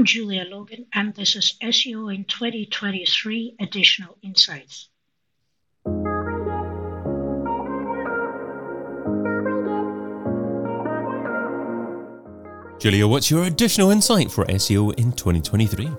I'm 0.00 0.06
Julia 0.06 0.46
Logan, 0.48 0.86
and 0.94 1.14
this 1.14 1.36
is 1.36 1.58
SEO 1.62 2.14
in 2.14 2.24
2023 2.24 3.56
Additional 3.60 4.16
Insights. 4.22 4.88
Julia, 12.78 13.06
what's 13.06 13.30
your 13.30 13.44
additional 13.44 13.90
insight 13.90 14.32
for 14.32 14.46
SEO 14.46 14.94
in 14.98 15.12
2023? 15.12 15.90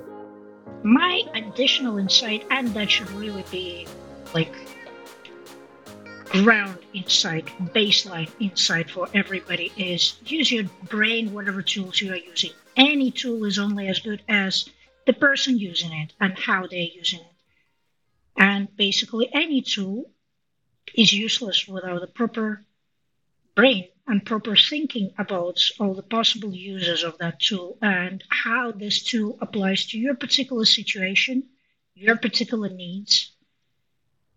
My 0.81 1.21
additional 1.35 1.99
insight, 1.99 2.43
and 2.49 2.69
that 2.69 2.89
should 2.89 3.11
really 3.11 3.45
be 3.51 3.85
like 4.33 4.55
ground 6.31 6.79
insight, 6.93 7.45
baseline 7.73 8.31
insight 8.39 8.89
for 8.89 9.09
everybody 9.13 9.69
is 9.75 10.17
use 10.25 10.49
your 10.49 10.63
brain, 10.89 11.33
whatever 11.33 11.61
tools 11.61 11.99
you 11.99 12.13
are 12.13 12.15
using. 12.15 12.51
Any 12.77 13.11
tool 13.11 13.43
is 13.43 13.59
only 13.59 13.89
as 13.89 13.99
good 13.99 14.21
as 14.29 14.69
the 15.05 15.11
person 15.11 15.59
using 15.59 15.91
it 15.91 16.13
and 16.21 16.37
how 16.39 16.67
they're 16.67 16.79
using 16.79 17.19
it. 17.19 17.35
And 18.37 18.73
basically, 18.77 19.29
any 19.33 19.61
tool 19.61 20.09
is 20.95 21.11
useless 21.11 21.67
without 21.67 22.01
a 22.01 22.07
proper 22.07 22.65
brain 23.53 23.89
and 24.07 24.25
proper 24.25 24.55
thinking 24.55 25.11
about 25.17 25.59
all 25.81 25.93
the 25.93 26.01
possible 26.03 26.55
uses 26.55 27.03
of 27.03 27.17
that 27.17 27.41
tool 27.41 27.77
and 27.81 28.23
how 28.29 28.71
this 28.71 29.03
tool 29.03 29.37
applies 29.41 29.85
to 29.87 29.99
your 29.99 30.15
particular 30.15 30.63
situation, 30.63 31.43
your 31.93 32.15
particular 32.15 32.69
needs, 32.69 33.31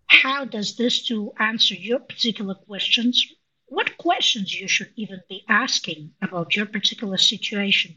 how 0.07 0.45
does 0.45 0.77
this 0.77 1.05
tool 1.05 1.35
answer 1.39 1.75
your 1.75 1.99
particular 1.99 2.55
questions? 2.55 3.25
What 3.67 3.97
questions 3.99 4.55
you 4.55 4.69
should 4.69 4.93
even 4.97 5.21
be 5.29 5.45
asking 5.49 6.13
about 6.23 6.55
your 6.55 6.67
particular 6.67 7.17
situation? 7.19 7.97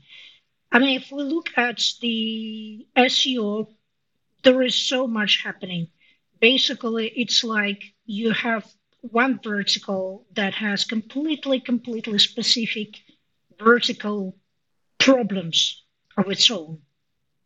I 0.72 0.80
mean, 0.80 1.00
if 1.00 1.12
we 1.12 1.24
look 1.24 1.50
at 1.58 1.84
the 2.02 2.88
SEO, 2.96 3.74
there 4.44 4.62
is 4.62 4.76
so 4.76 5.08
much 5.08 5.44
happening. 5.44 5.88
Basically, 6.40 7.08
it's 7.10 7.44
like 7.44 7.84
you 8.06 8.32
have 8.32 8.66
one 9.02 9.40
vertical 9.44 10.26
that 10.34 10.54
has 10.56 10.86
completely, 10.86 11.60
completely 11.60 12.20
specific 12.20 12.96
vertical 13.60 14.38
problems 15.00 15.84
of 16.18 16.30
its 16.30 16.50
own. 16.52 16.82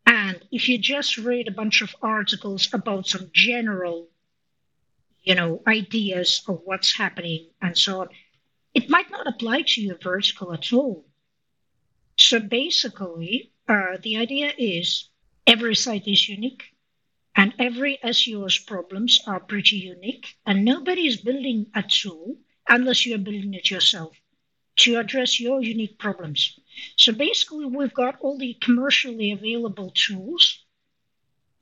And 0.06 0.42
if 0.50 0.68
you 0.68 0.78
just 0.78 1.18
read 1.18 1.48
a 1.48 1.52
bunch 1.52 1.80
of 1.80 1.94
articles 2.02 2.68
about 2.72 3.06
some 3.06 3.30
general 3.32 4.08
you 5.22 5.34
know, 5.34 5.62
ideas 5.66 6.42
of 6.48 6.60
what's 6.64 6.96
happening 6.96 7.50
and 7.60 7.76
so 7.76 8.00
on, 8.00 8.08
it 8.74 8.90
might 8.90 9.10
not 9.10 9.26
apply 9.26 9.62
to 9.62 9.80
your 9.80 9.98
vertical 9.98 10.52
at 10.52 10.72
all. 10.72 11.06
So 12.16 12.40
basically, 12.40 13.52
uh, 13.68 13.98
the 14.02 14.16
idea 14.16 14.52
is 14.58 15.08
every 15.46 15.74
site 15.74 16.08
is 16.08 16.28
unique 16.28 16.64
and 17.34 17.54
every 17.58 17.98
SEO's 18.04 18.58
problems 18.58 19.20
are 19.26 19.40
pretty 19.40 19.76
unique, 19.76 20.36
and 20.44 20.64
nobody 20.64 21.06
is 21.06 21.16
building 21.16 21.66
a 21.74 21.82
tool 21.82 22.36
unless 22.68 23.06
you're 23.06 23.18
building 23.18 23.54
it 23.54 23.70
yourself 23.70 24.20
to 24.76 24.96
address 24.96 25.40
your 25.40 25.62
unique 25.62 25.98
problems. 25.98 26.58
So 26.96 27.12
basically, 27.12 27.64
we've 27.64 27.94
got 27.94 28.20
all 28.20 28.38
the 28.38 28.54
commercially 28.60 29.32
available 29.32 29.90
tools, 29.90 30.64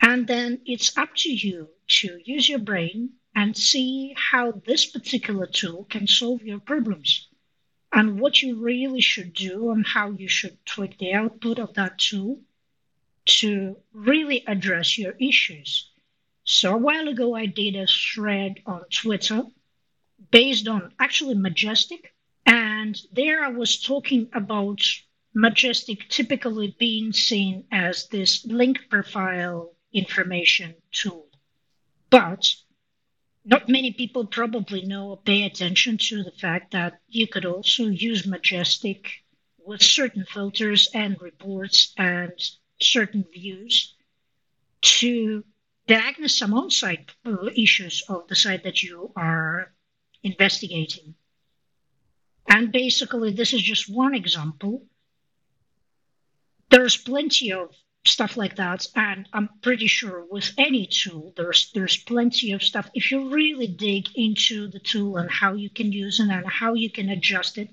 and 0.01 0.27
then 0.27 0.61
it's 0.67 0.97
up 0.99 1.15
to 1.17 1.31
you 1.33 1.69
to 1.87 2.19
use 2.25 2.49
your 2.49 2.59
brain 2.59 3.11
and 3.35 3.57
see 3.57 4.15
how 4.17 4.53
this 4.53 4.87
particular 4.87 5.47
tool 5.47 5.85
can 5.85 6.07
solve 6.07 6.43
your 6.43 6.61
problems 6.61 7.29
and 7.93 8.21
what 8.21 8.43
you 8.43 8.57
really 8.57 9.01
should 9.01 9.33
do 9.33 9.71
and 9.71 9.87
how 9.87 10.11
you 10.11 10.29
should 10.29 10.65
tweak 10.65 10.99
the 10.99 11.13
output 11.13 11.59
of 11.59 11.75
that 11.75 11.99
tool 11.99 12.41
to 13.25 13.77
really 13.93 14.45
address 14.47 14.99
your 14.99 15.15
issues. 15.21 15.91
So 16.45 16.75
a 16.75 16.79
while 16.79 17.09
ago, 17.09 17.35
I 17.35 17.47
did 17.47 17.77
a 17.77 17.87
thread 17.87 18.61
on 18.67 18.83
Twitter 18.91 19.43
based 20.31 20.69
on 20.69 20.93
actually 20.99 21.35
Majestic. 21.35 22.15
And 22.47 23.01
there 23.13 23.45
I 23.45 23.49
was 23.49 23.81
talking 23.81 24.29
about 24.33 24.81
Majestic 25.35 26.09
typically 26.09 26.75
being 26.79 27.13
seen 27.13 27.65
as 27.71 28.09
this 28.09 28.45
link 28.47 28.89
profile 28.89 29.75
information 29.93 30.75
tool. 30.91 31.29
But 32.11 32.53
not 33.45 33.69
many 33.69 33.93
people 33.93 34.27
probably 34.27 34.83
know 34.83 35.11
or 35.11 35.17
pay 35.17 35.45
attention 35.45 35.99
to 35.99 36.23
the 36.23 36.33
fact 36.33 36.73
that 36.73 37.01
you 37.09 37.27
could 37.27 37.47
also 37.47 37.87
use 37.87 38.27
Majestic 38.27 39.09
with 39.65 39.83
certain 39.83 40.25
filters 40.25 40.89
and 40.95 41.21
reports 41.21 41.93
and 41.97 42.33
certain 42.81 43.25
views 43.33 43.95
to 44.81 45.45
diagnose 45.87 46.39
some 46.39 46.55
on-site 46.55 47.11
issues 47.57 48.03
of 48.09 48.27
the 48.29 48.35
site 48.35 48.65
that 48.65 48.83
you 48.83 49.13
are 49.17 49.73
investigating. 50.23 51.15
And 52.49 52.73
basically, 52.73 53.33
this 53.33 53.53
is 53.53 53.63
just 53.63 53.89
one 53.89 54.15
example. 54.15 54.87
There's 56.71 56.97
plenty 56.97 57.53
of 57.53 57.75
stuff 58.05 58.37
like 58.37 58.57
that. 58.57 58.87
And 58.95 59.29
I'm 59.33 59.49
pretty 59.63 59.87
sure 59.87 60.25
with 60.31 60.53
any 60.57 60.87
tool, 60.87 61.33
there's 61.37 61.71
there's 61.73 61.97
plenty 61.97 62.53
of 62.53 62.63
stuff. 62.63 62.91
If 62.95 63.11
you 63.11 63.31
really 63.31 63.67
dig 63.67 64.09
into 64.15 64.69
the 64.69 64.81
tool 64.81 65.17
and 65.17 65.31
how 65.31 65.55
you 65.55 65.71
can 65.71 65.93
use 65.93 66.21
it 66.21 66.29
and 66.29 66.47
how 66.47 66.75
you 66.75 66.91
can 66.91 67.09
adjust 67.11 67.59
it, 67.59 67.71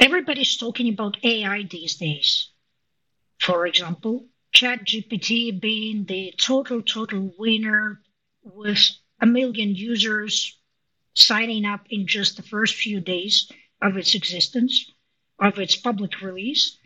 everybody's 0.00 0.56
talking 0.56 0.88
about 0.88 1.22
AI 1.24 1.62
these 1.64 1.96
days. 1.96 2.50
For 3.38 3.66
example, 3.66 4.28
ChatGPT 4.54 5.60
being 5.60 6.04
the 6.06 6.32
total 6.38 6.82
total 6.82 7.34
winner 7.38 8.00
with 8.42 8.90
a 9.20 9.26
million 9.26 9.74
users 9.74 10.58
signing 11.14 11.64
up 11.64 11.86
in 11.90 12.06
just 12.06 12.36
the 12.36 12.42
first 12.42 12.74
few 12.74 13.00
days 13.00 13.50
of 13.82 13.96
its 13.96 14.14
existence, 14.14 14.90
of 15.38 15.58
its 15.58 15.76
public 15.76 16.20
release. 16.20 16.78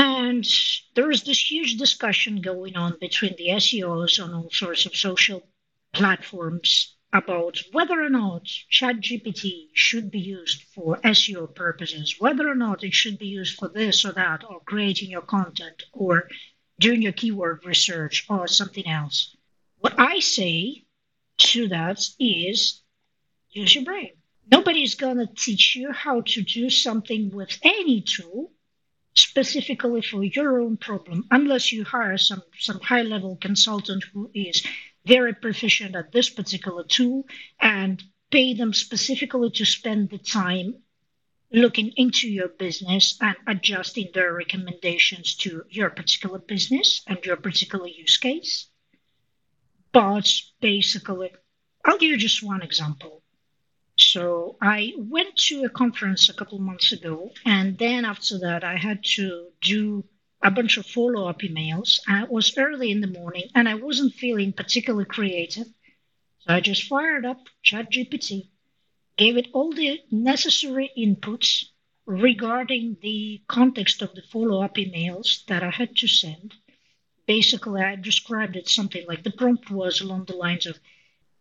And 0.00 0.48
there 0.94 1.10
is 1.10 1.24
this 1.24 1.50
huge 1.50 1.76
discussion 1.76 2.40
going 2.40 2.76
on 2.76 2.98
between 3.00 3.34
the 3.36 3.48
SEOs 3.48 4.22
on 4.22 4.32
all 4.32 4.48
sorts 4.52 4.86
of 4.86 4.94
social 4.94 5.42
platforms 5.92 6.94
about 7.12 7.60
whether 7.72 8.00
or 8.00 8.08
not 8.08 8.44
ChatGPT 8.70 9.70
should 9.72 10.12
be 10.12 10.20
used 10.20 10.62
for 10.72 11.00
SEO 11.00 11.52
purposes, 11.52 12.14
whether 12.20 12.48
or 12.48 12.54
not 12.54 12.84
it 12.84 12.94
should 12.94 13.18
be 13.18 13.26
used 13.26 13.58
for 13.58 13.66
this 13.66 14.04
or 14.04 14.12
that, 14.12 14.44
or 14.48 14.60
creating 14.60 15.10
your 15.10 15.22
content, 15.22 15.82
or 15.92 16.28
doing 16.78 17.02
your 17.02 17.10
keyword 17.10 17.66
research, 17.66 18.24
or 18.28 18.46
something 18.46 18.86
else. 18.86 19.36
What 19.78 19.98
I 19.98 20.20
say 20.20 20.84
to 21.38 21.66
that 21.70 22.08
is 22.20 22.82
use 23.50 23.74
your 23.74 23.84
brain. 23.84 24.12
Nobody's 24.48 24.94
going 24.94 25.16
to 25.16 25.26
teach 25.26 25.74
you 25.74 25.90
how 25.90 26.20
to 26.20 26.42
do 26.42 26.70
something 26.70 27.30
with 27.30 27.58
any 27.64 28.02
tool 28.02 28.52
specifically 29.18 30.02
for 30.02 30.22
your 30.22 30.60
own 30.60 30.76
problem, 30.76 31.26
unless 31.30 31.72
you 31.72 31.84
hire 31.84 32.18
some, 32.18 32.42
some 32.58 32.80
high 32.80 33.02
level 33.02 33.36
consultant 33.36 34.04
who 34.12 34.30
is 34.34 34.64
very 35.04 35.34
proficient 35.34 35.96
at 35.96 36.12
this 36.12 36.30
particular 36.30 36.84
tool 36.84 37.26
and 37.60 38.02
pay 38.30 38.54
them 38.54 38.72
specifically 38.72 39.50
to 39.50 39.64
spend 39.64 40.10
the 40.10 40.18
time 40.18 40.74
looking 41.50 41.92
into 41.96 42.28
your 42.28 42.48
business 42.48 43.16
and 43.20 43.36
adjusting 43.46 44.08
their 44.12 44.34
recommendations 44.34 45.34
to 45.34 45.64
your 45.70 45.90
particular 45.90 46.38
business 46.38 47.02
and 47.06 47.18
your 47.24 47.36
particular 47.36 47.86
use 47.86 48.18
case. 48.18 48.68
But 49.92 50.28
basically, 50.60 51.30
I'll 51.84 51.98
give 51.98 52.10
you 52.10 52.18
just 52.18 52.42
one 52.42 52.62
example. 52.62 53.17
So 54.12 54.56
I 54.62 54.94
went 54.96 55.36
to 55.48 55.64
a 55.64 55.68
conference 55.68 56.30
a 56.30 56.32
couple 56.32 56.58
months 56.58 56.92
ago, 56.92 57.30
and 57.44 57.76
then 57.76 58.06
after 58.06 58.38
that, 58.38 58.64
I 58.64 58.76
had 58.76 59.04
to 59.16 59.48
do 59.60 60.02
a 60.42 60.50
bunch 60.50 60.78
of 60.78 60.86
follow 60.86 61.28
up 61.28 61.40
emails. 61.40 62.00
And 62.06 62.24
it 62.24 62.30
was 62.30 62.56
early 62.56 62.90
in 62.90 63.02
the 63.02 63.18
morning, 63.20 63.50
and 63.54 63.68
I 63.68 63.74
wasn't 63.74 64.14
feeling 64.14 64.54
particularly 64.54 65.04
creative. 65.04 65.66
So 66.38 66.54
I 66.54 66.60
just 66.60 66.84
fired 66.84 67.26
up 67.26 67.48
ChatGPT, 67.62 68.48
gave 69.18 69.36
it 69.36 69.48
all 69.52 69.72
the 69.72 70.00
necessary 70.10 70.90
inputs 70.96 71.64
regarding 72.06 72.96
the 73.02 73.42
context 73.46 74.00
of 74.00 74.14
the 74.14 74.22
follow 74.22 74.62
up 74.62 74.76
emails 74.76 75.44
that 75.48 75.62
I 75.62 75.70
had 75.70 75.94
to 75.96 76.08
send. 76.08 76.54
Basically, 77.26 77.82
I 77.82 77.96
described 77.96 78.56
it 78.56 78.70
something 78.70 79.06
like 79.06 79.22
the 79.22 79.32
prompt 79.32 79.70
was 79.70 80.00
along 80.00 80.24
the 80.24 80.36
lines 80.36 80.64
of 80.64 80.78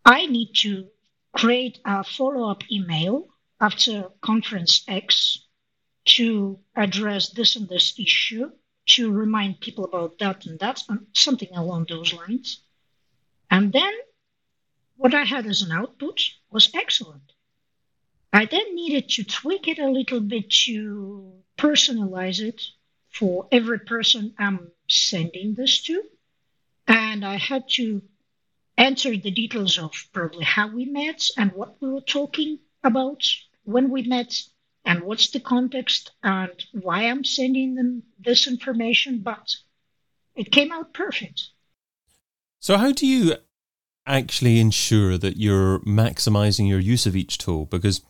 I 0.03 0.25
need 0.25 0.51
to 0.63 0.89
create 1.35 1.79
a 1.85 2.03
follow 2.03 2.49
up 2.49 2.63
email 2.71 3.27
after 3.59 4.09
conference 4.21 4.83
X 4.87 5.45
to 6.05 6.59
address 6.75 7.29
this 7.29 7.55
and 7.55 7.67
this 7.67 7.99
issue, 7.99 8.51
to 8.85 9.11
remind 9.11 9.59
people 9.59 9.85
about 9.85 10.17
that 10.19 10.45
and 10.45 10.59
that, 10.59 10.81
and 10.87 11.07
something 11.13 11.49
along 11.53 11.85
those 11.89 12.13
lines. 12.13 12.61
And 13.51 13.73
then 13.73 13.93
what 14.95 15.13
I 15.13 15.25
had 15.25 15.45
as 15.45 15.61
an 15.61 15.71
output 15.71 16.21
was 16.49 16.71
excellent. 16.73 17.33
I 18.31 18.45
then 18.45 18.75
needed 18.75 19.09
to 19.09 19.23
tweak 19.23 19.67
it 19.67 19.79
a 19.79 19.89
little 19.89 20.19
bit 20.19 20.49
to 20.65 21.33
personalize 21.57 22.39
it 22.39 22.61
for 23.09 23.47
every 23.51 23.79
person 23.79 24.33
I'm 24.37 24.71
sending 24.87 25.55
this 25.55 25.81
to. 25.83 26.03
And 26.87 27.25
I 27.25 27.37
had 27.37 27.67
to 27.71 28.01
enter 28.77 29.15
the 29.15 29.31
details 29.31 29.77
of 29.77 29.91
probably 30.13 30.43
how 30.43 30.67
we 30.67 30.85
met 30.85 31.29
and 31.37 31.51
what 31.53 31.81
we 31.81 31.89
were 31.89 32.01
talking 32.01 32.59
about 32.83 33.23
when 33.63 33.89
we 33.89 34.03
met 34.03 34.33
and 34.85 35.03
what's 35.03 35.31
the 35.31 35.39
context 35.39 36.11
and 36.23 36.51
why 36.71 37.03
I'm 37.03 37.23
sending 37.23 37.75
them 37.75 38.03
this 38.19 38.47
information. 38.47 39.19
But 39.19 39.55
it 40.35 40.51
came 40.51 40.71
out 40.71 40.93
perfect. 40.93 41.49
So, 42.59 42.77
how 42.77 42.91
do 42.91 43.05
you 43.05 43.35
actually 44.05 44.59
ensure 44.59 45.17
that 45.17 45.37
you're 45.37 45.79
maximizing 45.79 46.69
your 46.69 46.79
use 46.79 47.05
of 47.05 47.15
each 47.15 47.37
tool? 47.37 47.65
Because 47.65 48.01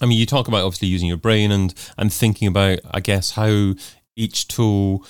I 0.00 0.06
mean, 0.06 0.18
you 0.18 0.26
talk 0.26 0.48
about 0.48 0.64
obviously 0.64 0.88
using 0.88 1.08
your 1.08 1.16
brain 1.16 1.52
and 1.52 1.74
and 1.98 2.12
thinking 2.12 2.48
about, 2.48 2.80
I 2.90 3.00
guess, 3.00 3.32
how 3.32 3.74
each 4.16 4.48
tool 4.48 5.04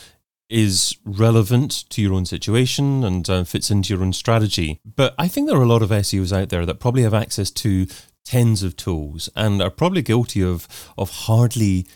is 0.49 0.97
relevant 1.05 1.89
to 1.91 2.03
your 2.03 2.13
own 2.13 2.27
situation 2.27 3.03
and 3.03 3.29
uh, 3.31 3.45
fits 3.45 3.71
into 3.71 3.93
your 3.93 4.03
own 4.03 4.13
strategy. 4.13 4.81
But 4.85 5.15
I 5.19 5.29
think 5.29 5.49
there 5.49 5.59
are 5.59 5.63
a 5.63 5.67
lot 5.67 5.83
of 5.83 5.91
SEOs 5.91 6.37
out 6.37 6.51
there 6.51 6.67
that 6.67 6.81
probably 6.81 7.03
have 7.03 7.15
access 7.15 7.51
to 7.53 7.87
tens 8.25 8.63
of 8.63 8.77
tools 8.77 9.29
and 9.37 9.63
are 9.63 9.71
probably 9.71 10.03
guilty 10.03 10.43
of 10.43 10.67
of 10.97 11.11
hardly 11.11 11.87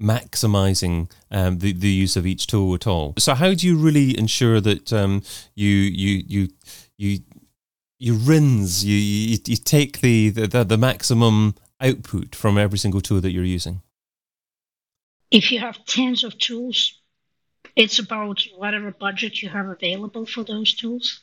maximizing 0.00 1.10
um, 1.30 1.58
the 1.58 1.72
the 1.72 1.88
use 1.88 2.16
of 2.16 2.26
each 2.26 2.46
tool 2.46 2.74
at 2.74 2.86
all. 2.86 3.14
So 3.18 3.34
how 3.34 3.54
do 3.54 3.66
you 3.66 3.76
really 3.76 4.18
ensure 4.18 4.60
that 4.60 4.92
um, 4.92 5.22
you 5.54 5.68
you 5.68 6.22
you 6.26 6.48
you 6.96 7.18
you 7.98 8.14
rinse 8.14 8.82
you 8.82 8.96
you, 8.96 9.38
you 9.46 9.56
take 9.56 10.00
the, 10.00 10.30
the 10.30 10.64
the 10.64 10.78
maximum 10.78 11.54
output 11.80 12.34
from 12.34 12.58
every 12.58 12.78
single 12.78 13.00
tool 13.00 13.20
that 13.20 13.30
you're 13.30 13.44
using? 13.44 13.82
If 15.30 15.52
you 15.52 15.60
have 15.60 15.84
tens 15.84 16.24
of 16.24 16.36
tools, 16.38 16.99
it's 17.76 17.98
about 17.98 18.42
whatever 18.56 18.90
budget 18.90 19.42
you 19.42 19.48
have 19.48 19.68
available 19.68 20.26
for 20.26 20.44
those 20.44 20.74
tools. 20.74 21.20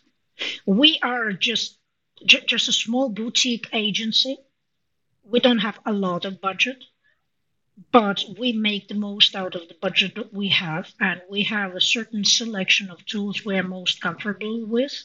We 0.65 0.99
are 1.01 1.31
just 1.31 1.77
just 2.25 2.67
a 2.67 2.73
small 2.73 3.09
boutique 3.09 3.67
agency. 3.73 4.37
We 5.23 5.39
don't 5.39 5.59
have 5.59 5.79
a 5.85 5.93
lot 5.93 6.25
of 6.25 6.41
budget, 6.41 6.83
but 7.91 8.23
we 8.37 8.53
make 8.53 8.87
the 8.87 8.95
most 8.95 9.35
out 9.35 9.55
of 9.55 9.67
the 9.67 9.75
budget 9.81 10.15
that 10.15 10.33
we 10.33 10.49
have, 10.49 10.91
and 10.99 11.21
we 11.29 11.43
have 11.43 11.75
a 11.75 11.81
certain 11.81 12.23
selection 12.25 12.89
of 12.89 13.05
tools 13.05 13.45
we're 13.45 13.63
most 13.63 14.01
comfortable 14.01 14.65
with. 14.65 15.03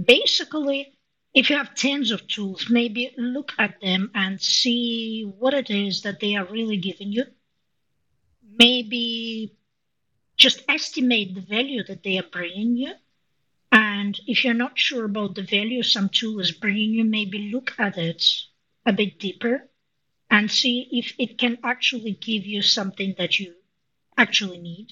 Basically, 0.00 0.98
if 1.34 1.50
you 1.50 1.56
have 1.56 1.74
tens 1.74 2.10
of 2.10 2.26
tools, 2.26 2.68
maybe 2.70 3.14
look 3.16 3.52
at 3.58 3.80
them 3.80 4.10
and 4.14 4.40
see 4.40 5.22
what 5.22 5.54
it 5.54 5.70
is 5.70 6.02
that 6.02 6.20
they 6.20 6.34
are 6.36 6.46
really 6.46 6.76
giving 6.78 7.12
you. 7.12 7.24
Maybe 8.58 9.56
just 10.36 10.62
estimate 10.68 11.34
the 11.34 11.40
value 11.40 11.82
that 11.84 12.02
they 12.02 12.18
are 12.18 12.30
bringing 12.30 12.76
you. 12.76 12.92
And 13.72 14.18
if 14.26 14.44
you're 14.44 14.54
not 14.54 14.78
sure 14.78 15.04
about 15.04 15.34
the 15.34 15.42
value 15.42 15.82
some 15.82 16.08
tool 16.08 16.40
is 16.40 16.52
bringing 16.52 16.90
you, 16.90 17.04
maybe 17.04 17.50
look 17.52 17.72
at 17.78 17.98
it 17.98 18.24
a 18.84 18.92
bit 18.92 19.18
deeper 19.18 19.68
and 20.30 20.50
see 20.50 20.88
if 20.92 21.14
it 21.18 21.38
can 21.38 21.58
actually 21.64 22.12
give 22.12 22.46
you 22.46 22.62
something 22.62 23.14
that 23.18 23.38
you 23.38 23.54
actually 24.16 24.58
need. 24.58 24.88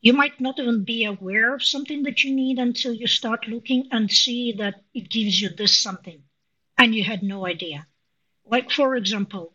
You 0.00 0.12
might 0.12 0.40
not 0.40 0.58
even 0.58 0.84
be 0.84 1.04
aware 1.04 1.54
of 1.54 1.64
something 1.64 2.02
that 2.04 2.24
you 2.24 2.34
need 2.34 2.58
until 2.58 2.92
you 2.92 3.06
start 3.06 3.46
looking 3.46 3.88
and 3.92 4.10
see 4.10 4.52
that 4.52 4.82
it 4.94 5.08
gives 5.08 5.40
you 5.40 5.48
this 5.48 5.78
something 5.78 6.22
and 6.76 6.94
you 6.94 7.04
had 7.04 7.22
no 7.22 7.46
idea. 7.46 7.86
Like, 8.44 8.70
for 8.70 8.96
example, 8.96 9.54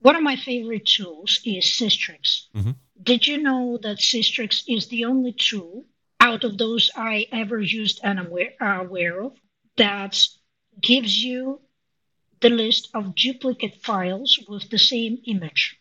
one 0.00 0.16
of 0.16 0.22
my 0.22 0.36
favorite 0.36 0.86
tools 0.86 1.40
is 1.44 1.64
Sistrix. 1.66 2.46
Mm-hmm. 2.54 2.70
Did 3.02 3.26
you 3.26 3.38
know 3.38 3.78
that 3.82 3.98
Sistrix 3.98 4.62
is 4.68 4.88
the 4.88 5.06
only 5.06 5.32
tool 5.32 5.86
out 6.20 6.44
of 6.44 6.58
those 6.58 6.90
I 6.94 7.26
ever 7.32 7.60
used 7.60 8.00
and 8.02 8.18
am 8.18 8.26
aware, 8.26 8.52
aware 8.60 9.22
of 9.22 9.32
that 9.76 10.22
gives 10.80 11.22
you 11.22 11.60
the 12.40 12.50
list 12.50 12.90
of 12.94 13.14
duplicate 13.14 13.82
files 13.82 14.38
with 14.48 14.68
the 14.70 14.78
same 14.78 15.18
image? 15.26 15.78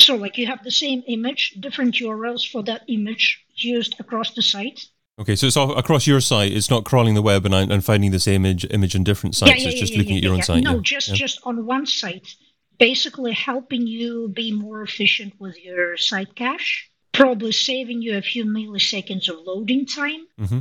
So, 0.00 0.16
like 0.16 0.38
you 0.38 0.46
have 0.46 0.64
the 0.64 0.70
same 0.70 1.04
image, 1.06 1.56
different 1.60 1.94
URLs 1.94 2.50
for 2.50 2.62
that 2.64 2.82
image 2.88 3.44
used 3.54 3.94
across 4.00 4.34
the 4.34 4.42
site. 4.42 4.88
Okay, 5.20 5.36
so 5.36 5.46
it's 5.46 5.56
all 5.56 5.76
across 5.76 6.06
your 6.06 6.20
site. 6.20 6.52
It's 6.52 6.70
not 6.70 6.84
crawling 6.84 7.14
the 7.14 7.22
web 7.22 7.46
and, 7.46 7.54
and 7.54 7.84
finding 7.84 8.10
the 8.10 8.18
same 8.18 8.44
image, 8.46 8.64
image 8.70 8.94
in 8.94 9.04
different 9.04 9.36
sites. 9.36 9.52
Yeah, 9.52 9.58
yeah, 9.58 9.68
it's 9.68 9.80
just 9.80 9.92
yeah, 9.92 9.98
looking 9.98 10.16
at 10.16 10.22
your 10.22 10.34
own 10.34 10.42
site. 10.42 10.64
No, 10.64 10.80
just 10.80 11.14
just 11.14 11.38
on 11.44 11.66
one 11.66 11.86
site, 11.86 12.34
basically 12.82 13.32
helping 13.32 13.86
you 13.86 14.28
be 14.34 14.50
more 14.50 14.82
efficient 14.82 15.32
with 15.38 15.56
your 15.64 15.96
site 15.96 16.34
cache. 16.34 16.90
Probably 17.12 17.52
saving 17.52 18.02
you 18.02 18.16
a 18.16 18.22
few 18.22 18.44
milliseconds 18.44 19.28
of 19.28 19.38
loading 19.46 19.86
time. 19.86 20.26
Mm-hmm. 20.36 20.58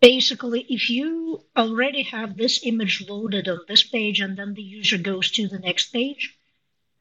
Basically, 0.00 0.64
if 0.68 0.88
you 0.88 1.44
already 1.56 2.04
have 2.04 2.36
this 2.36 2.60
image 2.62 3.04
loaded 3.08 3.48
on 3.48 3.58
this 3.66 3.82
page 3.82 4.20
and 4.20 4.36
then 4.36 4.54
the 4.54 4.62
user 4.62 4.96
goes 4.96 5.28
to 5.32 5.48
the 5.48 5.58
next 5.58 5.86
page, 5.92 6.38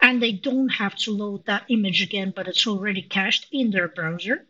and 0.02 0.20
they 0.20 0.32
don't 0.32 0.70
have 0.70 0.96
to 0.96 1.12
load 1.12 1.46
that 1.46 1.66
image 1.70 2.02
again, 2.02 2.34
but 2.36 2.48
it's 2.48 2.66
already 2.66 3.04
cached 3.04 3.46
in 3.52 3.70
their 3.70 3.88
browser, 3.88 4.48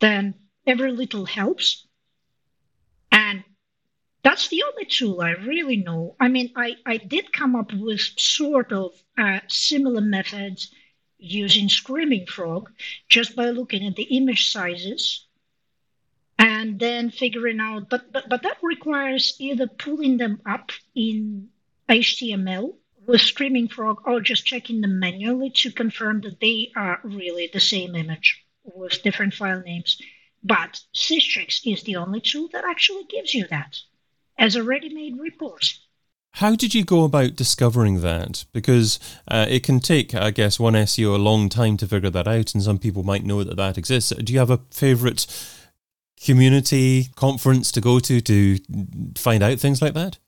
then 0.00 0.34
every 0.66 0.92
little 0.92 1.24
helps. 1.24 1.86
And 3.10 3.42
that's 4.22 4.48
the 4.48 4.62
only 4.62 4.84
tool 4.84 5.20
I 5.20 5.30
really 5.32 5.76
know. 5.76 6.14
I 6.20 6.28
mean, 6.28 6.52
I, 6.54 6.76
I 6.86 6.96
did 6.96 7.32
come 7.32 7.56
up 7.56 7.72
with 7.72 8.00
sort 8.00 8.72
of 8.72 8.92
uh, 9.18 9.40
similar 9.48 10.00
methods 10.00 10.70
using 11.18 11.68
Screaming 11.68 12.26
Frog 12.26 12.70
just 13.08 13.34
by 13.34 13.50
looking 13.50 13.86
at 13.86 13.96
the 13.96 14.04
image 14.04 14.50
sizes 14.50 15.26
and 16.38 16.78
then 16.78 17.10
figuring 17.10 17.60
out, 17.60 17.90
but, 17.90 18.12
but, 18.12 18.28
but 18.28 18.42
that 18.42 18.58
requires 18.62 19.36
either 19.38 19.66
pulling 19.66 20.18
them 20.18 20.40
up 20.46 20.70
in 20.94 21.48
HTML 21.88 22.74
with 23.06 23.20
Screaming 23.20 23.68
Frog 23.68 24.02
or 24.06 24.20
just 24.20 24.46
checking 24.46 24.80
them 24.80 24.98
manually 25.00 25.50
to 25.50 25.72
confirm 25.72 26.20
that 26.22 26.40
they 26.40 26.70
are 26.76 27.00
really 27.02 27.50
the 27.52 27.60
same 27.60 27.96
image 27.96 28.44
with 28.64 29.02
different 29.02 29.34
file 29.34 29.62
names. 29.62 30.00
But 30.44 30.80
Sistrix 30.94 31.60
is 31.64 31.82
the 31.82 31.96
only 31.96 32.20
tool 32.20 32.48
that 32.52 32.64
actually 32.64 33.04
gives 33.04 33.34
you 33.34 33.46
that 33.48 33.78
as 34.38 34.56
a 34.56 34.62
ready-made 34.62 35.18
report. 35.18 35.74
How 36.36 36.56
did 36.56 36.74
you 36.74 36.84
go 36.84 37.04
about 37.04 37.36
discovering 37.36 38.00
that? 38.00 38.46
Because 38.52 38.98
uh, 39.28 39.46
it 39.48 39.62
can 39.62 39.80
take, 39.80 40.14
I 40.14 40.30
guess, 40.30 40.58
one 40.58 40.72
SEO 40.72 41.14
a 41.14 41.18
long 41.18 41.50
time 41.50 41.76
to 41.76 41.86
figure 41.86 42.10
that 42.10 42.26
out, 42.26 42.54
and 42.54 42.62
some 42.62 42.78
people 42.78 43.02
might 43.02 43.24
know 43.24 43.44
that 43.44 43.56
that 43.56 43.76
exists. 43.76 44.12
Do 44.12 44.32
you 44.32 44.38
have 44.38 44.50
a 44.50 44.60
favorite 44.70 45.26
community 46.24 47.08
conference 47.16 47.70
to 47.72 47.80
go 47.80 47.98
to 47.98 48.20
to 48.20 48.58
find 49.16 49.42
out 49.42 49.58
things 49.58 49.82
like 49.82 49.94
that? 49.94 50.18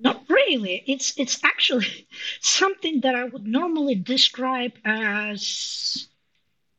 Not 0.00 0.22
really. 0.28 0.82
It's 0.86 1.12
it's 1.18 1.38
actually 1.44 2.08
something 2.40 3.02
that 3.02 3.14
I 3.14 3.24
would 3.24 3.46
normally 3.46 3.96
describe 3.96 4.72
as, 4.86 6.08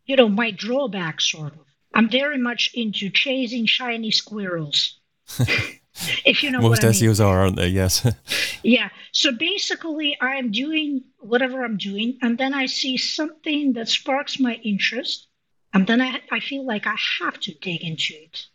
you 0.06 0.16
know, 0.16 0.30
my 0.30 0.50
drawback 0.50 1.22
sort 1.22 1.54
of. 1.54 1.66
I'm 1.94 2.10
very 2.10 2.38
much 2.38 2.72
into 2.74 3.10
chasing 3.12 3.68
shiny 3.68 4.12
squirrels. 4.12 5.00
if 6.26 6.44
you 6.44 6.52
know 6.52 6.62
most 6.62 6.82
SEOs 6.82 7.20
mean. 7.20 7.28
are, 7.28 7.40
aren't 7.42 7.56
they? 7.58 7.68
Yes. 7.68 8.06
yeah. 8.64 8.90
So 9.12 9.32
basically, 9.32 10.18
I'm 10.22 10.52
doing 10.52 11.04
whatever 11.20 11.64
I'm 11.64 11.78
doing, 11.78 12.18
and 12.22 12.38
then 12.38 12.54
I 12.54 12.66
see 12.66 12.98
something 12.98 13.74
that 13.74 13.90
sparks 13.90 14.40
my 14.40 14.56
interest, 14.64 15.28
and 15.74 15.88
then 15.88 16.02
I 16.02 16.22
I 16.32 16.40
feel 16.40 16.66
like 16.66 16.88
I 16.88 16.96
have 17.22 17.40
to 17.42 17.54
dig 17.54 17.84
into 17.84 18.14
it. 18.16 18.48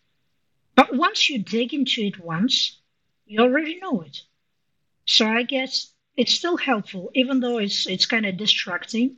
But 0.74 0.94
once 0.94 1.28
you 1.30 1.38
dig 1.38 1.72
into 1.72 2.02
it 2.02 2.18
once, 2.22 2.80
you 3.24 3.40
already 3.40 3.78
know 3.80 4.02
it. 4.02 4.22
So 5.06 5.26
I 5.26 5.42
guess 5.42 5.92
it's 6.16 6.32
still 6.32 6.56
helpful, 6.56 7.10
even 7.14 7.40
though 7.40 7.58
it's 7.58 7.86
it's 7.86 8.06
kind 8.06 8.26
of 8.26 8.36
distracting. 8.36 9.16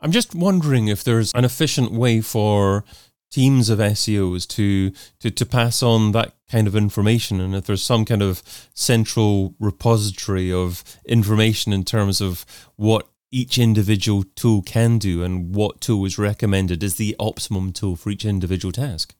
I'm 0.00 0.12
just 0.12 0.34
wondering 0.34 0.88
if 0.88 1.02
there's 1.02 1.32
an 1.34 1.44
efficient 1.44 1.90
way 1.90 2.20
for 2.20 2.84
teams 3.30 3.68
of 3.68 3.78
SEOs 3.78 4.46
to, 4.48 4.90
to 5.20 5.30
to 5.30 5.46
pass 5.46 5.82
on 5.82 6.12
that 6.12 6.34
kind 6.50 6.66
of 6.66 6.74
information, 6.74 7.40
and 7.40 7.54
if 7.54 7.66
there's 7.66 7.82
some 7.82 8.04
kind 8.04 8.22
of 8.22 8.42
central 8.74 9.54
repository 9.58 10.52
of 10.52 10.82
information 11.04 11.72
in 11.72 11.84
terms 11.84 12.20
of 12.20 12.44
what 12.76 13.08
each 13.30 13.58
individual 13.58 14.24
tool 14.34 14.62
can 14.62 14.98
do 14.98 15.22
and 15.22 15.54
what 15.54 15.80
tool 15.80 16.04
is 16.06 16.18
recommended 16.18 16.82
as 16.82 16.96
the 16.96 17.14
optimum 17.18 17.72
tool 17.72 17.94
for 17.96 18.10
each 18.10 18.24
individual 18.24 18.72
task. 18.72 19.14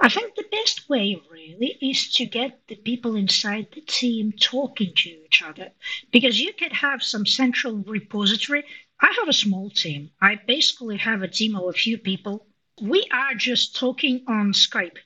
I 0.00 0.08
think 0.08 0.34
the 0.34 0.44
best 0.50 0.88
way 0.88 1.20
really 1.30 1.78
is 1.80 2.12
to 2.14 2.26
get 2.26 2.66
the 2.66 2.74
people 2.74 3.14
inside 3.14 3.68
the 3.72 3.80
team 3.80 4.32
talking 4.32 4.92
to 4.96 5.08
each 5.08 5.40
other 5.42 5.70
because 6.10 6.40
you 6.40 6.52
could 6.52 6.72
have 6.72 7.02
some 7.02 7.24
central 7.24 7.76
repository. 7.86 8.64
I 9.00 9.14
have 9.18 9.28
a 9.28 9.32
small 9.32 9.70
team. 9.70 10.10
I 10.20 10.40
basically 10.46 10.96
have 10.98 11.22
a 11.22 11.28
team 11.28 11.54
of 11.54 11.68
a 11.68 11.72
few 11.72 11.96
people. 11.96 12.46
We 12.80 13.06
are 13.12 13.34
just 13.34 13.76
talking 13.76 14.24
on 14.26 14.52
Skype. 14.52 14.98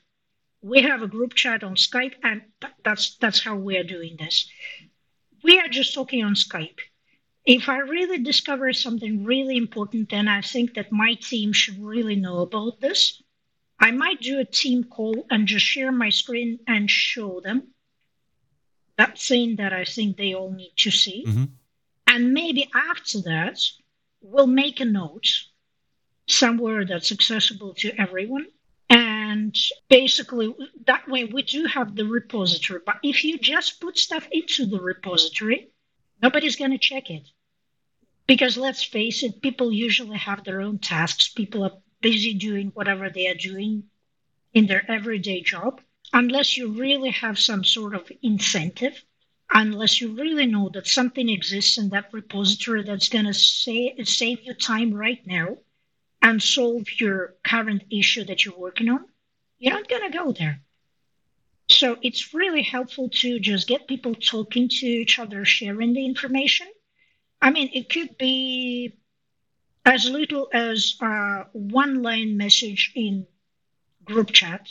We 0.61 0.81
have 0.81 1.01
a 1.01 1.07
group 1.07 1.35
chat 1.35 1.63
on 1.63 1.75
Skype, 1.75 2.15
and 2.23 2.41
that's 2.83 3.15
that's 3.17 3.43
how 3.43 3.55
we're 3.55 3.83
doing 3.83 4.17
this. 4.17 4.49
We 5.43 5.59
are 5.59 5.67
just 5.67 5.93
talking 5.93 6.23
on 6.23 6.33
Skype. 6.33 6.79
If 7.45 7.69
I 7.69 7.77
really 7.77 8.19
discover 8.19 8.73
something 8.73 9.23
really 9.23 9.55
important, 9.55 10.09
then 10.09 10.27
I 10.27 10.41
think 10.41 10.73
that 10.73 10.91
my 10.91 11.13
team 11.13 11.53
should 11.53 11.81
really 11.81 12.15
know 12.15 12.39
about 12.39 12.81
this. 12.81 13.21
I 13.79 13.91
might 13.91 14.21
do 14.21 14.39
a 14.39 14.45
team 14.45 14.83
call 14.83 15.25
and 15.29 15.47
just 15.47 15.65
share 15.65 15.91
my 15.91 16.09
screen 16.09 16.59
and 16.67 16.91
show 16.91 17.39
them 17.39 17.73
that 18.97 19.17
thing 19.17 19.55
that 19.55 19.71
I 19.71 19.85
think 19.85 20.17
they 20.17 20.33
all 20.33 20.51
need 20.51 20.73
to 20.79 20.91
see. 20.91 21.23
Mm-hmm. 21.25 21.45
And 22.07 22.33
maybe 22.33 22.69
after 22.75 23.21
that, 23.21 23.57
we'll 24.21 24.47
make 24.47 24.81
a 24.81 24.85
note 24.85 25.29
somewhere 26.29 26.85
that's 26.85 27.11
accessible 27.11 27.73
to 27.73 27.91
everyone. 27.99 28.45
And 28.89 29.55
basically, 29.89 30.55
that 30.85 31.07
way 31.07 31.25
we 31.25 31.43
do 31.43 31.65
have 31.65 31.95
the 31.95 32.05
repository. 32.05 32.81
But 32.85 32.97
if 33.03 33.23
you 33.23 33.37
just 33.37 33.81
put 33.81 33.97
stuff 33.97 34.27
into 34.31 34.65
the 34.65 34.79
repository, 34.79 35.69
nobody's 36.21 36.55
going 36.55 36.71
to 36.71 36.77
check 36.77 37.09
it. 37.09 37.27
Because 38.27 38.57
let's 38.57 38.83
face 38.83 39.23
it, 39.23 39.41
people 39.41 39.71
usually 39.71 40.17
have 40.17 40.43
their 40.43 40.61
own 40.61 40.79
tasks. 40.79 41.27
People 41.29 41.63
are 41.63 41.77
busy 42.01 42.33
doing 42.33 42.71
whatever 42.73 43.09
they 43.09 43.27
are 43.27 43.35
doing 43.35 43.83
in 44.53 44.67
their 44.67 44.89
everyday 44.89 45.41
job. 45.41 45.81
Unless 46.13 46.57
you 46.57 46.71
really 46.71 47.11
have 47.11 47.37
some 47.37 47.63
sort 47.63 47.93
of 47.93 48.11
incentive, 48.23 49.03
unless 49.51 50.01
you 50.01 50.15
really 50.15 50.47
know 50.47 50.69
that 50.73 50.87
something 50.87 51.29
exists 51.29 51.77
in 51.77 51.89
that 51.89 52.11
repository 52.11 52.83
that's 52.83 53.09
going 53.09 53.25
to 53.25 53.33
save 53.33 54.39
you 54.43 54.53
time 54.55 54.93
right 54.93 55.25
now 55.27 55.57
and 56.21 56.41
solve 56.41 56.85
your 56.99 57.35
current 57.43 57.83
issue 57.91 58.25
that 58.25 58.45
you're 58.45 58.57
working 58.57 58.89
on, 58.89 59.05
you're 59.57 59.73
not 59.73 59.89
going 59.89 60.11
to 60.11 60.17
go 60.17 60.31
there. 60.31 60.61
So 61.69 61.97
it's 62.01 62.33
really 62.33 62.63
helpful 62.63 63.09
to 63.09 63.39
just 63.39 63.67
get 63.67 63.87
people 63.87 64.15
talking 64.15 64.69
to 64.69 64.85
each 64.85 65.19
other, 65.19 65.45
sharing 65.45 65.93
the 65.93 66.05
information. 66.05 66.67
I 67.41 67.51
mean, 67.51 67.69
it 67.73 67.89
could 67.89 68.17
be 68.17 68.97
as 69.85 70.09
little 70.09 70.49
as 70.51 70.95
a 71.01 71.45
one 71.53 72.01
line 72.01 72.37
message 72.37 72.91
in 72.95 73.27
group 74.03 74.31
chat. 74.31 74.67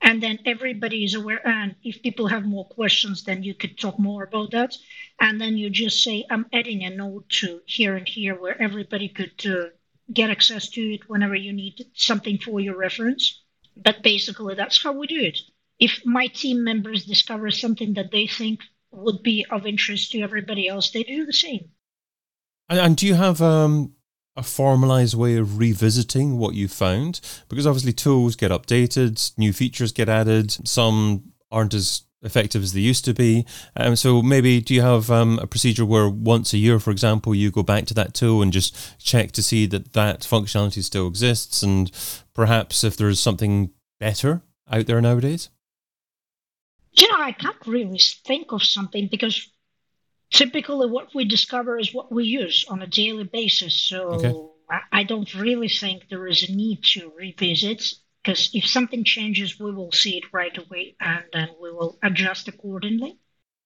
And 0.00 0.20
then 0.20 0.40
everybody 0.44 1.04
is 1.04 1.14
aware. 1.14 1.46
And 1.46 1.76
if 1.84 2.02
people 2.02 2.26
have 2.26 2.44
more 2.44 2.66
questions, 2.66 3.22
then 3.22 3.44
you 3.44 3.54
could 3.54 3.78
talk 3.78 4.00
more 4.00 4.24
about 4.24 4.50
that. 4.50 4.76
And 5.20 5.40
then 5.40 5.56
you 5.56 5.70
just 5.70 6.02
say, 6.02 6.26
I'm 6.28 6.46
adding 6.52 6.82
a 6.82 6.90
note 6.90 7.28
to 7.40 7.60
here 7.66 7.96
and 7.96 8.08
here 8.08 8.34
where 8.34 8.60
everybody 8.60 9.08
could 9.08 9.46
uh, 9.46 9.68
get 10.12 10.30
access 10.30 10.68
to 10.70 10.80
it 10.80 11.08
whenever 11.08 11.34
you 11.34 11.52
need 11.52 11.86
something 11.94 12.38
for 12.38 12.60
your 12.60 12.76
reference. 12.76 13.42
But 13.76 14.02
basically, 14.02 14.54
that's 14.54 14.82
how 14.82 14.92
we 14.92 15.06
do 15.06 15.20
it. 15.20 15.38
If 15.78 16.04
my 16.04 16.26
team 16.28 16.64
members 16.64 17.04
discover 17.04 17.50
something 17.50 17.94
that 17.94 18.10
they 18.10 18.26
think 18.26 18.60
would 18.90 19.22
be 19.22 19.46
of 19.50 19.66
interest 19.66 20.12
to 20.12 20.20
everybody 20.20 20.68
else, 20.68 20.90
they 20.90 21.02
do 21.02 21.24
the 21.24 21.32
same. 21.32 21.70
And, 22.68 22.78
and 22.78 22.96
do 22.96 23.06
you 23.06 23.14
have 23.14 23.40
um, 23.40 23.94
a 24.36 24.42
formalized 24.42 25.14
way 25.14 25.36
of 25.36 25.58
revisiting 25.58 26.38
what 26.38 26.54
you 26.54 26.68
found? 26.68 27.20
Because 27.48 27.66
obviously, 27.66 27.92
tools 27.92 28.36
get 28.36 28.50
updated, 28.50 29.36
new 29.38 29.52
features 29.52 29.92
get 29.92 30.08
added, 30.08 30.50
some 30.68 31.32
aren't 31.50 31.74
as 31.74 32.02
effective 32.22 32.62
as 32.62 32.72
they 32.72 32.80
used 32.80 33.04
to 33.04 33.14
be. 33.14 33.44
Um, 33.76 33.96
so 33.96 34.22
maybe 34.22 34.60
do 34.60 34.74
you 34.74 34.82
have 34.82 35.10
um, 35.10 35.38
a 35.40 35.46
procedure 35.46 35.84
where 35.84 36.08
once 36.08 36.52
a 36.52 36.58
year, 36.58 36.78
for 36.78 36.90
example, 36.90 37.34
you 37.34 37.50
go 37.50 37.62
back 37.62 37.86
to 37.86 37.94
that 37.94 38.14
tool 38.14 38.42
and 38.42 38.52
just 38.52 38.98
check 38.98 39.32
to 39.32 39.42
see 39.42 39.66
that 39.66 39.92
that 39.92 40.20
functionality 40.20 40.82
still 40.82 41.06
exists, 41.06 41.62
and 41.62 41.90
perhaps 42.34 42.84
if 42.84 42.96
there's 42.96 43.20
something 43.20 43.70
better 43.98 44.42
out 44.70 44.86
there 44.86 45.00
nowadays? 45.00 45.50
You 46.92 47.08
know, 47.08 47.20
I 47.20 47.32
can't 47.32 47.66
really 47.66 48.00
think 48.26 48.52
of 48.52 48.62
something 48.62 49.08
because 49.10 49.50
typically 50.30 50.88
what 50.88 51.14
we 51.14 51.24
discover 51.24 51.78
is 51.78 51.94
what 51.94 52.12
we 52.12 52.24
use 52.24 52.64
on 52.68 52.82
a 52.82 52.86
daily 52.86 53.24
basis. 53.24 53.74
So 53.74 54.12
okay. 54.14 54.34
I 54.90 55.04
don't 55.04 55.32
really 55.34 55.68
think 55.68 56.08
there 56.08 56.26
is 56.26 56.48
a 56.48 56.52
need 56.52 56.82
to 56.94 57.12
revisit 57.16 57.94
because 58.22 58.50
if 58.54 58.66
something 58.66 59.04
changes, 59.04 59.58
we 59.58 59.72
will 59.72 59.92
see 59.92 60.16
it 60.18 60.32
right 60.32 60.56
away 60.56 60.94
and 61.00 61.24
then 61.32 61.48
we 61.60 61.72
will 61.72 61.98
adjust 62.02 62.48
accordingly. 62.48 63.18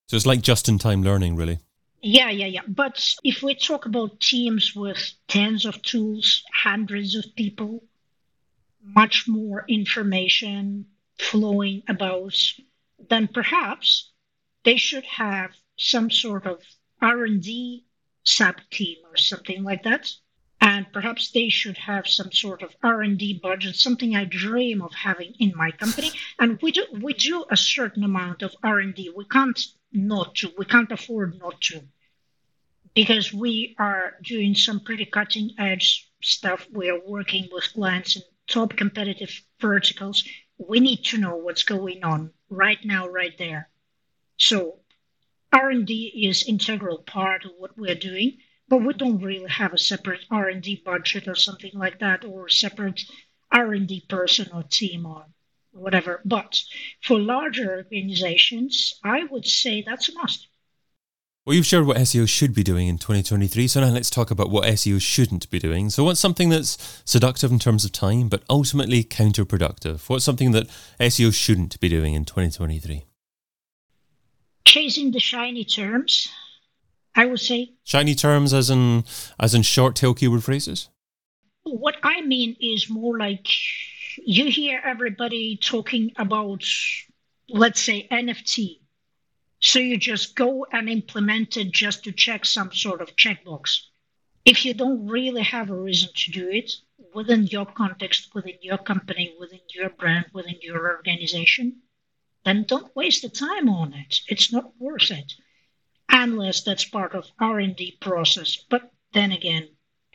So 0.08 0.16
it's 0.16 0.26
like 0.26 0.40
just 0.40 0.68
in 0.68 0.78
time 0.78 1.02
learning, 1.02 1.36
really. 1.36 1.60
Yeah, 2.00 2.30
yeah, 2.30 2.46
yeah. 2.46 2.62
But 2.68 3.04
if 3.24 3.42
we 3.42 3.54
talk 3.54 3.86
about 3.86 4.20
teams 4.20 4.74
with 4.74 5.12
tens 5.28 5.64
of 5.64 5.82
tools, 5.82 6.42
hundreds 6.54 7.16
of 7.16 7.24
people, 7.36 7.82
much 8.82 9.26
more 9.26 9.64
information 9.68 10.86
flowing 11.18 11.82
about, 11.88 12.36
then 13.08 13.28
perhaps 13.28 14.12
they 14.64 14.76
should 14.76 15.04
have 15.04 15.50
some 15.76 16.10
sort 16.10 16.46
of 16.46 16.62
R&D 17.02 17.84
sub 18.24 18.56
team 18.70 18.98
or 19.10 19.16
something 19.16 19.62
like 19.64 19.82
that 19.82 20.10
and 20.66 20.92
perhaps 20.92 21.30
they 21.30 21.48
should 21.48 21.78
have 21.78 22.08
some 22.08 22.32
sort 22.32 22.60
of 22.60 22.74
r&d 22.82 23.38
budget 23.40 23.76
something 23.76 24.16
i 24.16 24.24
dream 24.24 24.82
of 24.82 24.92
having 24.92 25.32
in 25.38 25.52
my 25.54 25.70
company. 25.70 26.10
And 26.40 26.60
we 26.60 26.72
do 26.72 26.84
we 27.00 27.12
do 27.14 27.44
a 27.48 27.56
certain 27.56 28.02
amount 28.02 28.42
of 28.42 28.56
r&d 28.64 29.12
we 29.16 29.24
can't 29.26 29.60
not 29.92 30.34
to 30.36 30.52
we 30.58 30.64
can't 30.64 30.90
afford 30.90 31.38
not 31.38 31.60
to. 31.68 31.82
Because 32.94 33.32
we 33.32 33.76
are 33.78 34.14
doing 34.22 34.54
some 34.56 34.80
pretty 34.80 35.04
cutting 35.04 35.50
edge 35.58 36.10
stuff. 36.20 36.66
We 36.72 36.90
are 36.90 37.00
working 37.06 37.48
with 37.52 37.72
clients 37.72 38.16
in 38.16 38.22
top 38.48 38.76
competitive 38.76 39.42
verticals. 39.60 40.24
We 40.58 40.80
need 40.80 41.04
to 41.10 41.18
know 41.18 41.36
what's 41.36 41.62
going 41.62 42.02
on 42.02 42.32
right 42.50 42.82
now 42.84 43.06
right 43.06 43.36
there. 43.38 43.68
So 44.36 44.80
r&d 45.52 45.92
is 46.28 46.42
integral 46.42 46.98
part 46.98 47.44
of 47.44 47.52
what 47.56 47.78
we're 47.78 48.02
doing 48.10 48.38
but 48.68 48.78
we 48.78 48.92
don't 48.94 49.22
really 49.22 49.48
have 49.48 49.72
a 49.72 49.78
separate 49.78 50.24
R&D 50.30 50.82
budget 50.84 51.28
or 51.28 51.34
something 51.34 51.72
like 51.74 51.98
that, 52.00 52.24
or 52.24 52.48
separate 52.48 53.04
R&D 53.52 54.06
person 54.08 54.48
or 54.52 54.62
team 54.64 55.06
or 55.06 55.26
whatever. 55.72 56.20
But 56.24 56.60
for 57.02 57.18
larger 57.18 57.76
organizations, 57.76 58.98
I 59.04 59.24
would 59.24 59.46
say 59.46 59.82
that's 59.82 60.08
a 60.08 60.14
must. 60.14 60.48
Well, 61.46 61.54
you've 61.54 61.66
shared 61.66 61.86
what 61.86 61.98
SEO 61.98 62.28
should 62.28 62.54
be 62.54 62.64
doing 62.64 62.88
in 62.88 62.98
2023, 62.98 63.68
so 63.68 63.80
now 63.80 63.90
let's 63.90 64.10
talk 64.10 64.32
about 64.32 64.50
what 64.50 64.64
SEO 64.64 65.00
shouldn't 65.00 65.48
be 65.48 65.60
doing. 65.60 65.90
So, 65.90 66.02
what's 66.02 66.18
something 66.18 66.48
that's 66.48 67.00
seductive 67.04 67.52
in 67.52 67.60
terms 67.60 67.84
of 67.84 67.92
time, 67.92 68.28
but 68.28 68.42
ultimately 68.50 69.04
counterproductive? 69.04 70.08
What's 70.08 70.24
something 70.24 70.50
that 70.50 70.66
SEO 70.98 71.32
shouldn't 71.32 71.78
be 71.78 71.88
doing 71.88 72.14
in 72.14 72.24
2023? 72.24 73.04
Chasing 74.64 75.12
the 75.12 75.20
shiny 75.20 75.64
terms, 75.64 76.28
I 77.16 77.24
would 77.24 77.40
say. 77.40 77.72
Shiny 77.82 78.14
terms 78.14 78.52
as 78.52 78.68
in 78.68 79.04
as 79.40 79.54
in 79.54 79.62
short 79.62 79.96
tail 79.96 80.12
keyword 80.12 80.44
phrases? 80.44 80.90
What 81.62 81.96
I 82.02 82.20
mean 82.20 82.56
is 82.60 82.90
more 82.90 83.18
like 83.18 83.48
you 84.18 84.50
hear 84.50 84.80
everybody 84.84 85.56
talking 85.56 86.12
about 86.16 86.62
let's 87.48 87.80
say 87.80 88.06
NFT. 88.10 88.80
So 89.60 89.78
you 89.78 89.96
just 89.96 90.36
go 90.36 90.66
and 90.70 90.90
implement 90.90 91.56
it 91.56 91.72
just 91.72 92.04
to 92.04 92.12
check 92.12 92.44
some 92.44 92.72
sort 92.72 93.00
of 93.00 93.16
checkbox. 93.16 93.80
If 94.44 94.66
you 94.66 94.74
don't 94.74 95.06
really 95.06 95.42
have 95.42 95.70
a 95.70 95.74
reason 95.74 96.10
to 96.14 96.30
do 96.30 96.50
it 96.50 96.70
within 97.14 97.46
your 97.46 97.64
context, 97.64 98.34
within 98.34 98.58
your 98.60 98.78
company, 98.78 99.34
within 99.40 99.60
your 99.74 99.88
brand, 99.88 100.26
within 100.34 100.56
your 100.60 100.94
organization, 100.94 101.80
then 102.44 102.64
don't 102.68 102.94
waste 102.94 103.22
the 103.22 103.30
time 103.30 103.70
on 103.70 103.94
it. 103.94 104.20
It's 104.28 104.52
not 104.52 104.78
worth 104.78 105.10
it 105.10 105.32
unless 106.22 106.62
that's 106.62 106.84
part 106.84 107.14
of 107.14 107.30
R&D 107.38 107.98
process. 108.00 108.56
But 108.56 108.90
then 109.12 109.32
again, 109.32 109.68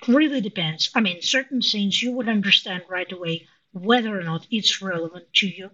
really 0.08 0.42
depends. 0.42 0.90
I 0.96 1.02
mean, 1.02 1.22
certain 1.22 1.62
things 1.62 2.02
you 2.02 2.12
would 2.14 2.28
understand 2.28 2.84
right 2.90 3.12
away 3.12 3.48
whether 3.72 4.20
or 4.20 4.24
not 4.24 4.48
it's 4.52 4.82
relevant 4.82 5.32
to 5.36 5.48
you. 5.48 5.70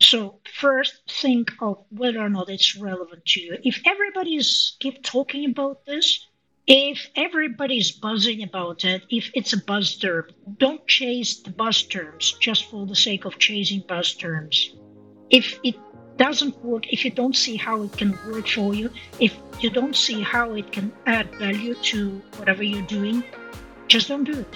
So 0.00 0.40
first 0.60 0.94
think 1.08 1.52
of 1.60 1.84
whether 1.90 2.20
or 2.20 2.28
not 2.28 2.48
it's 2.48 2.76
relevant 2.76 3.24
to 3.26 3.40
you. 3.40 3.58
If 3.62 3.80
everybody's 3.86 4.76
keep 4.80 5.02
talking 5.02 5.50
about 5.50 5.84
this, 5.84 6.26
if 6.66 7.08
everybody's 7.14 7.92
buzzing 7.92 8.42
about 8.42 8.84
it, 8.84 9.02
if 9.10 9.30
it's 9.34 9.52
a 9.52 9.62
buzz 9.62 9.96
term, 9.98 10.30
don't 10.58 10.86
chase 10.86 11.40
the 11.40 11.50
buzz 11.50 11.82
terms 11.82 12.36
just 12.40 12.70
for 12.70 12.86
the 12.86 12.96
sake 12.96 13.24
of 13.24 13.38
chasing 13.38 13.84
buzz 13.86 14.14
terms. 14.14 14.74
If 15.28 15.58
it 15.62 15.76
doesn't 16.16 16.62
work, 16.64 16.92
if 16.92 17.04
you 17.04 17.10
don't 17.10 17.36
see 17.36 17.56
how 17.56 17.82
it 17.82 17.92
can 17.92 18.18
work 18.30 18.48
for 18.48 18.74
you, 18.74 18.90
if 19.20 19.36
you 19.60 19.70
don't 19.70 19.96
see 19.96 20.22
how 20.22 20.52
it 20.54 20.70
can 20.72 20.92
add 21.06 21.32
value 21.36 21.74
to 21.74 22.22
whatever 22.36 22.62
you're 22.62 22.86
doing, 22.86 23.24
just 23.88 24.08
don't 24.08 24.24
do 24.24 24.40
it. 24.40 24.54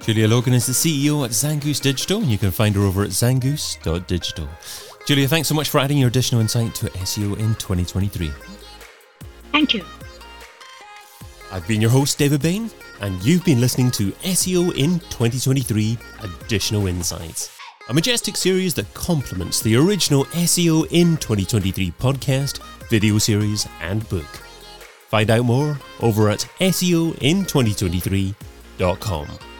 Julia 0.00 0.26
Logan 0.26 0.54
is 0.54 0.66
the 0.66 0.72
CEO 0.72 1.24
at 1.24 1.30
Zangoose 1.30 1.80
Digital, 1.80 2.20
and 2.20 2.30
you 2.30 2.38
can 2.38 2.50
find 2.50 2.74
her 2.74 2.82
over 2.82 3.02
at 3.02 3.10
zangoose.digital. 3.10 4.48
Julia, 5.06 5.28
thanks 5.28 5.48
so 5.48 5.54
much 5.54 5.68
for 5.68 5.78
adding 5.78 5.98
your 5.98 6.08
additional 6.08 6.40
insight 6.40 6.74
to 6.76 6.86
SEO 6.86 7.38
in 7.38 7.54
2023. 7.54 8.30
Thank 9.52 9.74
you. 9.74 9.84
I've 11.52 11.66
been 11.68 11.80
your 11.80 11.90
host, 11.90 12.18
David 12.18 12.42
Bain, 12.42 12.70
and 13.00 13.22
you've 13.22 13.44
been 13.44 13.60
listening 13.60 13.90
to 13.92 14.10
SEO 14.12 14.74
in 14.76 14.98
2023 15.00 15.98
Additional 16.22 16.86
Insights 16.86 17.61
a 17.88 17.94
majestic 17.94 18.36
series 18.36 18.74
that 18.74 18.92
complements 18.94 19.60
the 19.60 19.74
original 19.76 20.24
SEO 20.26 20.86
in 20.90 21.16
2023 21.16 21.90
podcast, 21.92 22.60
video 22.88 23.18
series, 23.18 23.66
and 23.80 24.08
book. 24.08 24.26
Find 25.08 25.30
out 25.30 25.44
more 25.44 25.78
over 26.00 26.30
at 26.30 26.48
SEOin2023.com. 26.60 29.51